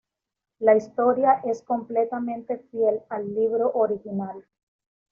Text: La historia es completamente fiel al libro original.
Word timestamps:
La 0.57 0.75
historia 0.75 1.41
es 1.45 1.61
completamente 1.61 2.57
fiel 2.71 3.03
al 3.09 3.35
libro 3.35 3.69
original. 3.75 4.43